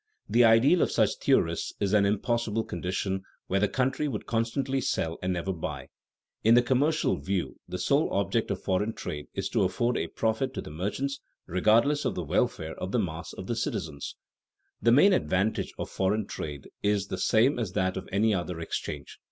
[0.27, 5.19] The ideal of such theorists is an impossible condition where the country would constantly sell
[5.21, 5.89] and never buy.
[6.43, 10.55] In the commercial view the sole object of foreign trade is to afford a profit
[10.55, 14.15] to the merchants, regardless of the welfare of the mass of the citizens.
[14.79, 17.17] [Sidenote: The real advantages of foreign trade] The main advantage of foreign trade is the
[17.19, 19.19] same as that of any other exchange.